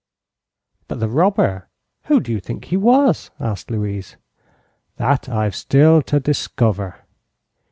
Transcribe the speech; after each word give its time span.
"But 0.87 0.99
the 0.99 1.07
robber 1.07 1.69
who 2.05 2.21
do 2.21 2.31
you 2.31 2.39
think 2.39 2.65
he 2.65 2.75
was?" 2.75 3.29
asked 3.39 3.69
Louise. 3.69 4.17
"That 4.95 5.29
I've 5.29 5.55
still 5.55 6.01
to 6.01 6.19
discover. 6.19 7.05